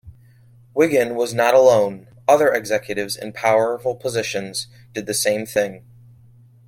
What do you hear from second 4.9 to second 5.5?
did the same